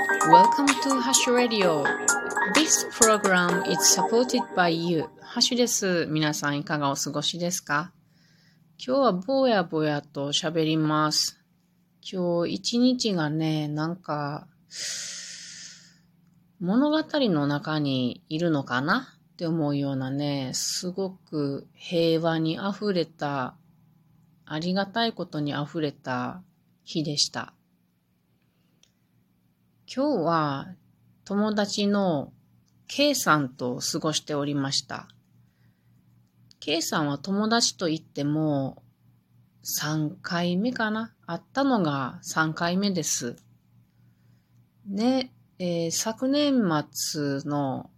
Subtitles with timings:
[0.00, 1.84] Welcome to Hash Radio.
[2.54, 5.04] This program is supported by you.
[5.20, 6.06] ハッシュです。
[6.06, 7.92] 皆さんいかがお過ごしですか？
[8.78, 11.38] 今日はぼやぼやと喋ります。
[12.00, 14.46] 今日一日がね、なんか、
[16.60, 19.18] 物語の中にいるのかな？
[19.34, 23.54] って思うようなね、すごく平和に溢れた、
[24.46, 26.42] ありがたいことに溢れた
[26.84, 27.52] 日でした。
[29.92, 30.68] 今日は
[31.24, 32.32] 友達の
[32.86, 35.08] K さんと過ごしておりました。
[36.60, 38.84] K さんは友達と言っても
[39.64, 41.12] 3回目かな？
[41.26, 43.34] 会ったのが3回目です。
[44.86, 47.90] で、えー、昨年末の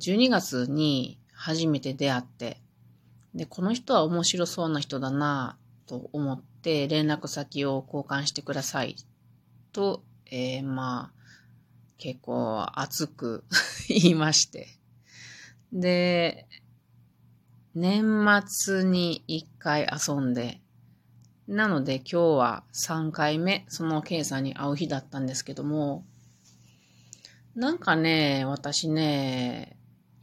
[0.00, 2.60] 12月に初めて出会って、
[3.36, 8.96] で、この人は面白そうな人だなと思って連絡先を交換してください
[9.72, 10.02] と、
[10.32, 11.17] えー、まあ、
[11.98, 13.44] 結構熱く
[13.88, 14.68] 言いまして。
[15.72, 16.46] で、
[17.74, 20.60] 年末に一回遊んで、
[21.46, 26.04] なので今日は3回目、その K さんに会う日だったんですけども、
[27.54, 29.76] なんかね、私ね、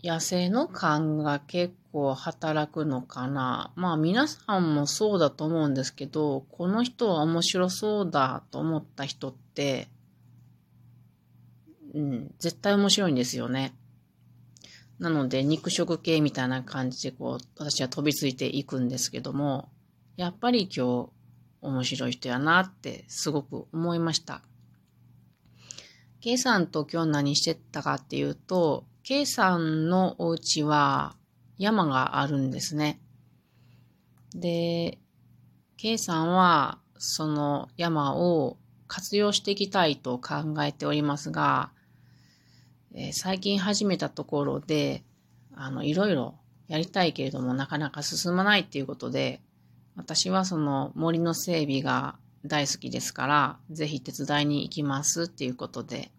[0.03, 3.73] 野生の感が結構働くのかな。
[3.75, 9.89] まあ皆さんもそうだと思うんですけど、この人は面白そうだと思った人って、
[11.95, 13.73] うん、絶対面白いんですよね。
[14.99, 19.69] なので、肉食系みたいな感じで、こう、私は飛びついていくんですけども、
[20.17, 21.09] やっぱり今日、
[21.61, 24.43] 面白い人やなってすごく思いました。
[26.19, 31.15] K さんと今日何してたかっていうと、K さんのお家は
[31.57, 32.99] 山があるんですね。
[34.35, 34.99] で、
[35.77, 41.71] K さんはその山を活用していきたいと考えておりますが、
[42.97, 45.03] えー、最近始めたところで、
[45.53, 46.35] あの、いろいろ
[46.69, 49.41] やりたいけれどもなかなか進まないっていうことで、
[49.97, 52.15] 私はその森の整備が
[52.45, 56.11] 大好きですから、ぜひ手伝いに行きますっていうことで、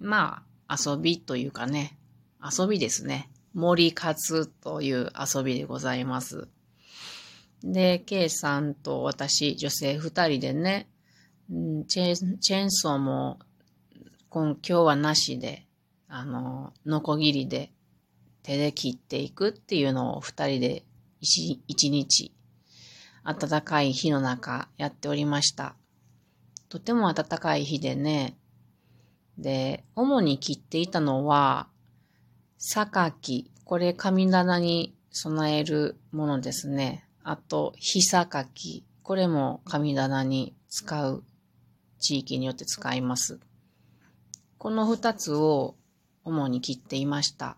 [0.00, 1.98] まあ、遊びというかね、
[2.42, 3.30] 遊びですね。
[3.54, 6.46] 森活という遊びでございます。
[7.64, 10.88] で、K さんと私、女性二人でね、
[11.88, 13.38] チェ、チェーンソーも
[14.28, 15.67] 今今日はなしで、
[16.08, 17.70] あの、ノコギリで
[18.42, 20.84] 手で切っていくっていうのを二人で
[21.20, 22.32] 一日、
[23.24, 25.74] 暖かい日の中やっておりました。
[26.70, 28.38] とても暖かい日でね、
[29.36, 31.68] で、主に切っていたのは、
[32.58, 37.06] 榊、これ神棚に備えるものですね。
[37.22, 41.22] あと、火榊、これも神棚に使う
[41.98, 43.38] 地域によって使います。
[44.56, 45.76] この二つを
[46.28, 47.56] 主に切っていました。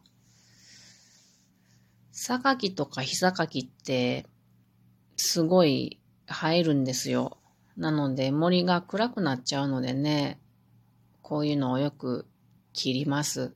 [2.13, 4.27] 榊とか火榊って
[5.17, 7.39] すごい生えるんですよ。
[7.77, 10.39] なので森が暗くなっちゃうのでね、
[11.23, 12.27] こういうのをよく
[12.73, 13.55] 切ります。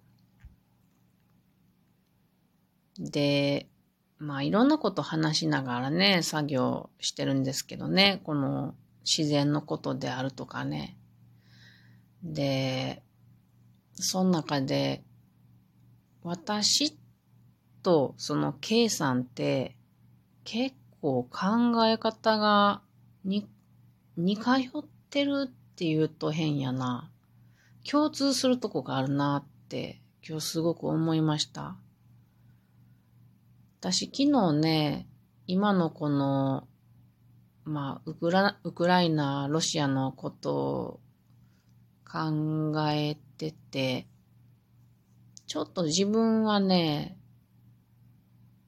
[2.98, 3.68] で、
[4.18, 10.96] まあいろんなこと話しながらね、作業してるんですけどね、この自然のことであるとかね。
[12.22, 13.02] で、
[13.94, 15.02] その中で、
[16.22, 16.96] 私
[17.82, 19.76] とその K さんって
[20.44, 22.82] 結構考え方が
[23.24, 23.48] に、
[24.16, 27.10] 似通ってるって言うと変やな。
[27.88, 31.76] 共通するとこがあるなって今日すごく思いました。
[33.80, 35.06] 私昨日ね、
[35.46, 36.66] 今のこの、
[37.64, 41.00] まあ、ウクラ、ウクライナ、ロシアのことを
[42.14, 44.06] 考えてて、
[45.48, 47.18] ちょっと自分はね、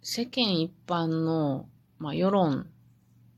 [0.03, 1.69] 世間一般の、
[2.01, 2.69] まあ、世論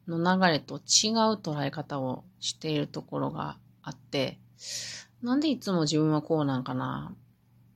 [0.06, 4.38] の流れと違う捉え方をしているところがあって、
[5.20, 7.14] なんでいつも自分はこうなんかな。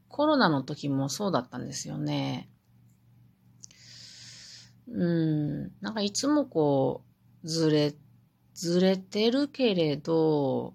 [0.09, 2.49] コロナの時もそうだったんですよね。
[4.91, 7.03] うん、なんかいつもこ
[7.45, 7.95] う、ずれ、
[8.55, 10.75] ずれてるけれど、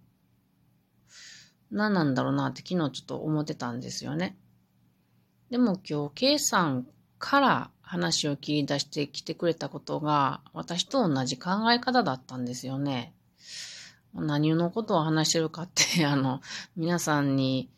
[1.72, 4.38] 何なんだろうなって昨日ちょっと思ってたんですよね。
[5.50, 6.88] でも今日、K さん
[7.20, 13.14] から話を切り出してきてくれたことが、私と同じ考え方だったんですよね。
[14.14, 16.42] 何のことを話してるかって あの、
[16.76, 17.70] 皆さんに、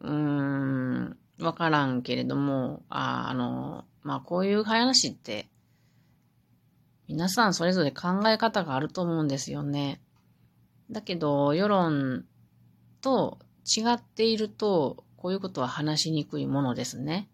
[0.00, 5.48] うーん、わからんけれども、ああの、まあ、こういう話って、
[7.08, 10.00] 皆さんそれぞれ考え方があると思うんですよね。
[10.90, 12.24] だけど、世論
[13.00, 17.28] と違っていると、こういうことは話しにくいものですね。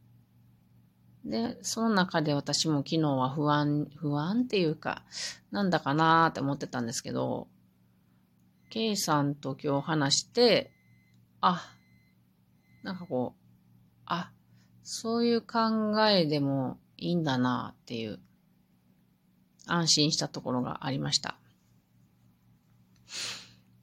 [1.24, 5.04] で、その中で私も昨日は不安、不安っていうか、
[5.50, 7.48] なんだかなーって思ってたんですけど、
[8.70, 10.72] K さんと今日話して、
[11.40, 11.62] あ、
[12.82, 13.42] なんかこう、
[14.06, 14.32] あ、
[14.82, 18.18] そういう考えでもいいんだなっていう、
[19.66, 21.36] 安心したところがありました。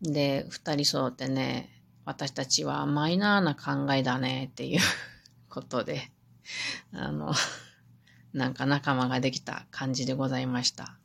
[0.01, 1.69] で、二人揃ってね、
[2.06, 4.80] 私たちはマイナーな考えだねっていう
[5.50, 6.12] ことで、
[6.94, 7.34] あの、
[8.34, 10.98] なんか仲間ができた感じでございました。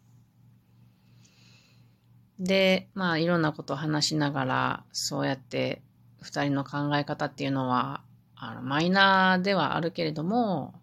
[2.39, 5.83] で、まあいろんなことを話しながら、そうやって
[6.21, 8.03] 二人の考え方っていうのは、
[8.35, 10.75] あの、マイナーではあるけれども、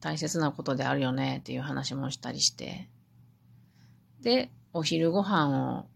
[0.00, 2.88] 大切なことであるよねっていう話もしたりして、
[4.22, 5.86] で、お昼ご飯を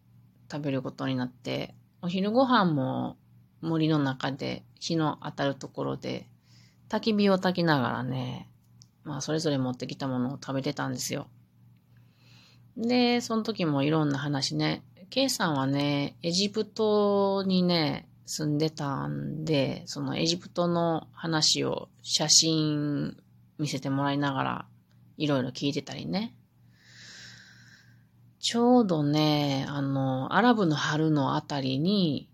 [0.50, 3.16] 食べることになって、お昼ご飯も
[3.60, 6.26] 森の中で日の当たるところで
[6.88, 8.48] 焚き火を焚きながらね、
[9.04, 11.26] まあそれぞれ持ってきたものを食べてたんですよ。
[12.76, 23.16] で、その時もいろんな話ね、K さんはね、エジプトにね、住んでたんで、そのエジプトの話を写真
[23.58, 24.66] 見せてもらいながら
[25.16, 26.34] いろいろ聞いてたりね。
[28.44, 32.28] ちょうどね、あの、アラブの春のあたりに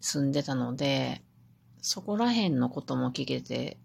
[0.00, 1.22] 住んでたので、
[1.82, 3.76] そこら辺のことも聞けて、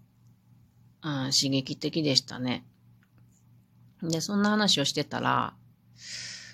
[1.01, 2.63] うん、刺激的でしたね。
[4.04, 5.56] で、そんな話をしてたら、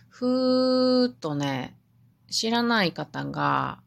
[0.08, 1.76] ふーっとね、
[2.30, 3.82] 知らない方が、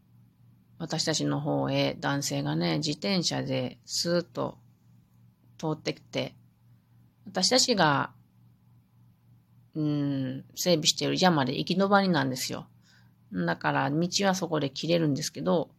[0.78, 4.58] 私たちの方へ男性がね、自転車でスーッと
[5.56, 6.34] 通ってきて、
[7.24, 8.10] 私たちが
[9.74, 12.66] うん、整備している山で行き止まりなんですよ。
[13.32, 15.70] だから道はそこで切れるんですけど、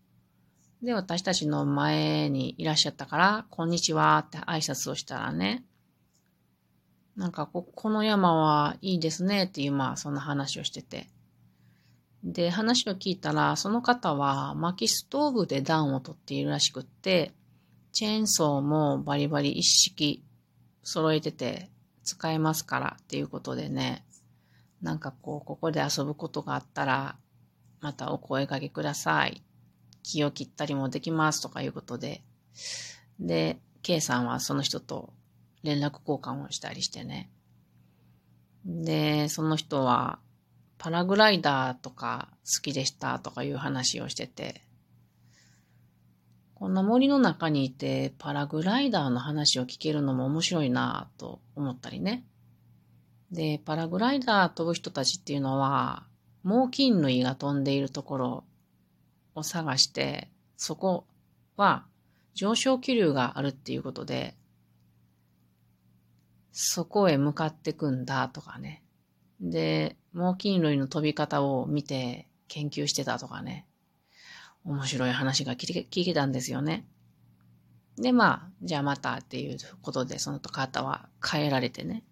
[0.81, 5.63] で、私たちの前にいらっしゃったから、こんにちはって挨拶をしたらね、
[7.15, 11.07] なんかこ、この山はいいですねっていう、まあ、そんな話をしてて。
[12.23, 17.33] で、話を聞いたら、その方は薪ストーブで暖を取っているらしくって、
[17.91, 20.23] チェーンソーもバリバリ一式
[20.83, 21.69] 揃えてて、
[22.11, 24.03] 使えますからっていうことでね、
[24.81, 27.15] なんかこう、ここで遊ぶことがあったら、
[27.79, 29.41] またお声掛けください。
[30.03, 32.21] 気を切ったりもできますとかいうことで。
[33.19, 35.13] で、K さんはその人と
[35.63, 37.29] 連絡交換をしたりしてね。
[38.65, 40.19] で、その人は
[40.77, 44.65] パラグライダーとか好きでしたとかいう話をしてて、
[46.61, 52.23] こんな森の中にいてパラグライダーの話を聞けるのも面白いなぁと思ったりね。
[53.31, 56.05] で、パラグライダー飛ぶ人たちっていうのは、
[56.43, 58.43] 猛禽類が飛んでいるところ
[59.33, 61.07] を探して、そこ
[61.57, 61.83] は
[62.35, 64.35] 上昇気流があるっていうことで、
[66.51, 68.83] そこへ向かってくんだとかね。
[69.39, 73.65] で、猛禽類の飛び方を見て研究してたとかね。
[74.63, 76.85] 面白い話が聞けたんですよね。
[77.97, 82.03] で、まあ、じゃあまたっていうことで、その方は帰られてね。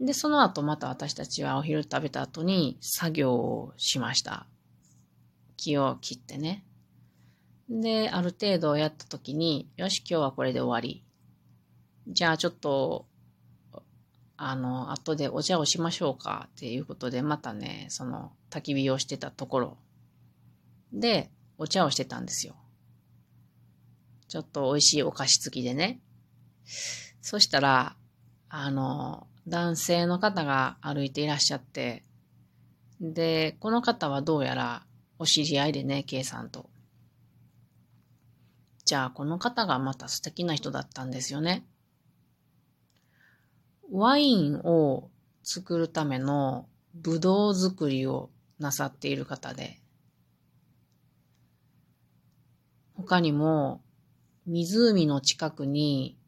[0.00, 4.46] で、その後また私たちはお昼食べた後に作業をしました。
[5.56, 6.64] 木を切ってね。
[7.68, 11.04] で、ある程度やった時に、よし、今日はこれで終わり。
[12.06, 13.06] じゃあちょっと、
[14.36, 19.78] あの、後でお茶をしましょうかっていうことで、またね、その焚き火をしてたところ
[20.92, 22.56] で、お茶をしてたんですよ。
[24.28, 26.00] ちょっと美味しいお菓子付きでね。
[27.20, 27.96] そしたら、
[28.48, 32.04] あの、男性の方が歩いていらっしゃって、
[33.00, 34.82] で、この方はどうやら
[35.18, 36.68] お知り合いでね、K さんと。
[38.84, 41.66] じゃあ、この方がまた素敵な人だったんですよね。
[43.90, 45.10] ワインを
[45.42, 49.80] 作るためのブドウ作りをなさっている方で、
[52.98, 53.80] 他にも、
[54.46, 56.18] 湖の近くに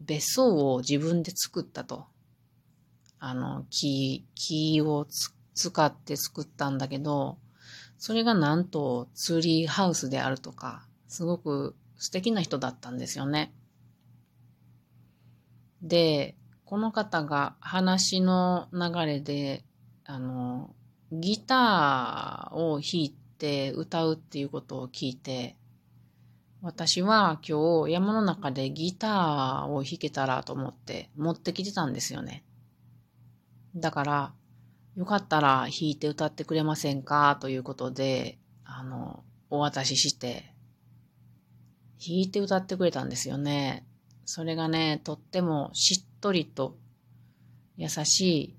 [0.00, 2.06] 別荘を自分で作ったと。
[3.18, 5.06] あの、木、木を
[5.54, 7.38] 使って作ったんだけど、
[7.96, 13.52] それがなんとツーリーハウスであるとか、すごく素敵な人だったんですよね。
[15.82, 19.64] で、この方が話の流れで、
[20.04, 20.74] あの、
[21.10, 25.56] ギターを弾いて歌うっていうことを聞いて、
[26.62, 32.44] 私は今日山の中でギターを弾けたらと思って持ってきてたんですよね。
[33.74, 34.32] だから、
[34.96, 40.54] よかったら弾いて歌ってくれませんかということで、あの、お渡しして、
[41.98, 43.86] 弾いて歌ってくれたんですよね。
[44.24, 46.76] それがね、とってもしっとりと
[47.76, 48.56] 優しい、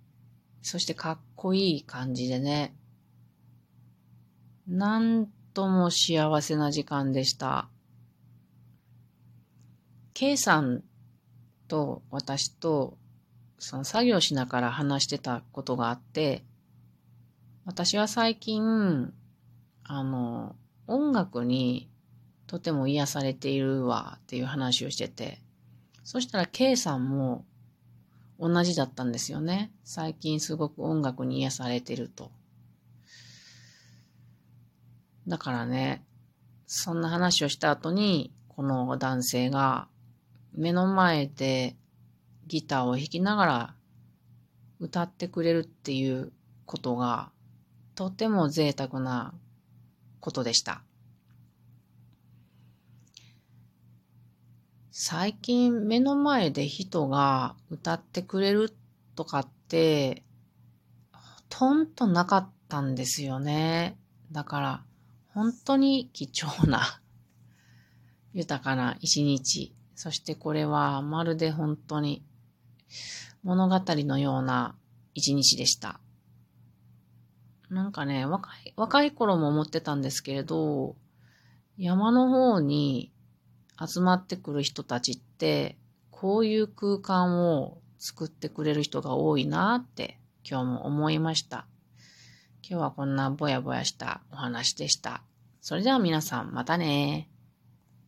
[0.63, 2.75] そしてかっこいい感じでね、
[4.67, 7.69] なんとも幸せな時間でした。
[10.21, 10.83] K さん
[11.67, 12.95] と私と
[13.57, 16.43] その作業しながら話してたことがあって、
[17.65, 19.11] 私は最近、
[19.83, 21.89] あの、音楽に
[22.45, 25.39] とても癒されているわっていう話をしてて、
[26.03, 27.43] そしたら K さんも
[28.39, 29.71] 同じだったんですよね。
[29.83, 32.29] 最近すごく音楽に癒されてると。
[35.27, 36.05] だからね、
[36.67, 39.87] そんな話をした後に、この男性が
[40.53, 41.75] 目の前で
[42.47, 43.75] ギターを弾きながら
[44.79, 46.31] 歌ってくれるっていう
[46.65, 47.31] ことが
[47.95, 49.33] とても贅沢な
[50.19, 50.83] ことでした。
[54.91, 58.73] 最近目の前で人が歌ってくれる
[59.15, 60.23] とかって
[61.11, 63.97] ほとんどなかったんですよね。
[64.31, 64.83] だから
[65.29, 67.01] 本当に貴重な
[68.33, 69.73] 豊かな一日。
[69.95, 72.23] そしてこれはまるで本当に
[73.43, 74.75] 物語のような
[75.13, 75.99] 一日でした。
[77.69, 80.95] なんかね、若い、若い頃も思ってたんですけれど、
[81.77, 83.11] 山の方に
[83.79, 85.77] 集まってくる人たちって、
[86.09, 91.65] こういう空間を作ってくれる人が多いなって今日も思いました。
[92.67, 95.23] 今日はこんなぼやぼやしたお話でした。
[95.61, 97.30] それでは皆さんまたね